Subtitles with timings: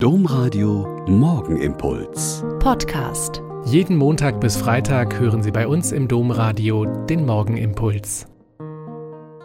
[0.00, 2.44] Domradio Morgenimpuls.
[2.60, 3.42] Podcast.
[3.64, 8.28] Jeden Montag bis Freitag hören Sie bei uns im Domradio den Morgenimpuls.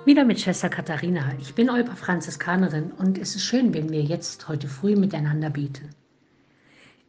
[0.05, 1.33] Wieder mit Schwester Katharina.
[1.41, 5.89] Ich bin Olpa Franziskanerin und es ist schön, wenn wir jetzt heute früh miteinander beten.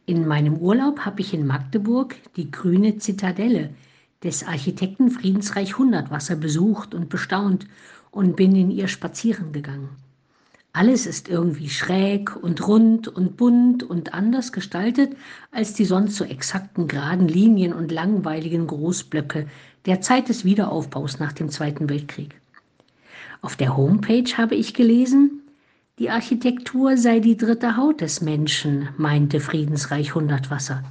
[0.07, 3.75] In meinem Urlaub habe ich in Magdeburg die grüne Zitadelle
[4.23, 7.67] des Architekten Friedensreich Hundertwasser besucht und bestaunt
[8.09, 9.89] und bin in ihr spazieren gegangen.
[10.75, 15.15] Alles ist irgendwie schräg und rund und bunt und anders gestaltet
[15.53, 19.47] als die sonst so exakten geraden Linien und langweiligen Großblöcke
[19.85, 22.35] der Zeit des Wiederaufbaus nach dem Zweiten Weltkrieg.
[23.41, 25.43] Auf der Homepage habe ich gelesen,
[25.97, 30.83] die Architektur sei die dritte Haut des Menschen, meinte Friedensreich Hundertwasser.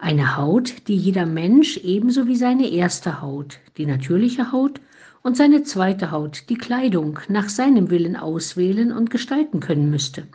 [0.00, 4.80] Eine Haut, die jeder Mensch ebenso wie seine erste Haut, die natürliche Haut,
[5.22, 10.26] und seine zweite Haut, die Kleidung, nach seinem Willen auswählen und gestalten können müsste.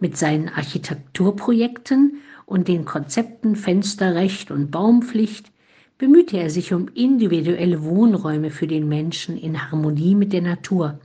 [0.00, 5.50] Mit seinen Architekturprojekten und den Konzepten Fensterrecht und Baumpflicht
[5.98, 11.00] bemühte er sich um individuelle Wohnräume für den Menschen in Harmonie mit der Natur.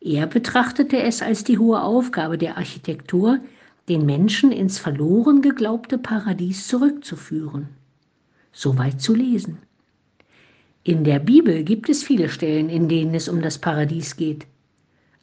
[0.00, 3.40] Er betrachtete es als die hohe Aufgabe der Architektur,
[3.88, 7.68] den Menschen ins verloren geglaubte Paradies zurückzuführen.
[8.52, 9.58] Soweit zu lesen.
[10.84, 14.46] In der Bibel gibt es viele Stellen, in denen es um das Paradies geht.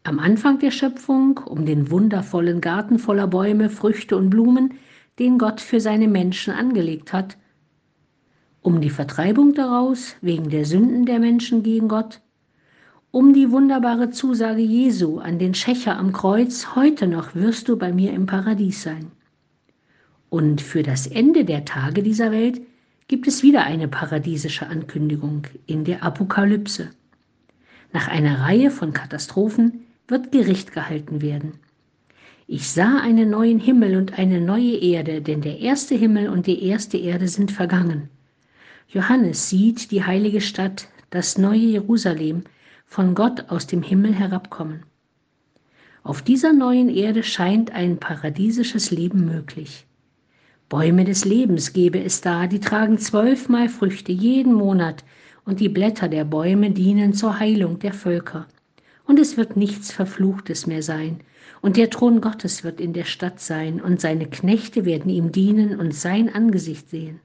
[0.04, 4.76] Am Anfang der Schöpfung um den wundervollen Garten voller Bäume, Früchte und Blumen,
[5.20, 7.38] den Gott für seine Menschen angelegt hat.
[8.62, 12.22] Um die Vertreibung daraus wegen der Sünden der Menschen gegen Gott.
[13.12, 17.92] Um die wunderbare Zusage Jesu an den Schächer am Kreuz, heute noch wirst du bei
[17.92, 19.12] mir im Paradies sein.
[20.30, 22.62] Und für das Ende der Tage dieser Welt
[23.10, 26.92] gibt es wieder eine paradiesische Ankündigung in der Apokalypse.
[27.92, 31.54] Nach einer Reihe von Katastrophen wird Gericht gehalten werden.
[32.46, 36.64] Ich sah einen neuen Himmel und eine neue Erde, denn der erste Himmel und die
[36.64, 38.10] erste Erde sind vergangen.
[38.88, 42.44] Johannes sieht die heilige Stadt, das neue Jerusalem,
[42.86, 44.84] von Gott aus dem Himmel herabkommen.
[46.04, 49.88] Auf dieser neuen Erde scheint ein paradiesisches Leben möglich.
[50.70, 55.04] Bäume des Lebens gebe es da, die tragen zwölfmal Früchte jeden Monat,
[55.44, 58.46] und die Blätter der Bäume dienen zur Heilung der Völker.
[59.08, 61.22] Und es wird nichts Verfluchtes mehr sein,
[61.62, 65.80] und der Thron Gottes wird in der Stadt sein, und seine Knechte werden ihm dienen
[65.80, 67.20] und sein Angesicht sehen.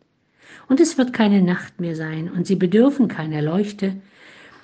[0.67, 3.97] Und es wird keine Nacht mehr sein, und sie bedürfen keiner Leuchte,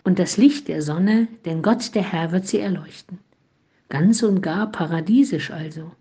[0.05, 3.19] und das Licht der Sonne, denn Gott der Herr wird sie erleuchten.
[3.91, 5.93] Ganz und gar paradiesisch also.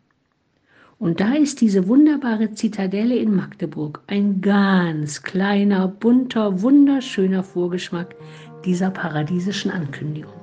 [0.99, 8.15] Und da ist diese wunderbare Zitadelle in Magdeburg, ein ganz kleiner, bunter, wunderschöner Vorgeschmack
[8.65, 10.33] dieser paradiesischen Ankündigung.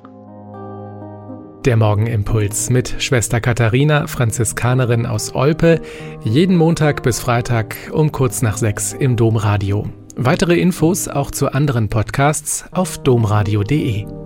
[1.66, 5.82] Der Morgenimpuls mit Schwester Katharina, Franziskanerin aus Olpe,
[6.24, 9.86] jeden Montag bis Freitag um kurz nach sechs im Domradio.
[10.14, 14.25] Weitere Infos auch zu anderen Podcasts auf domradio.de.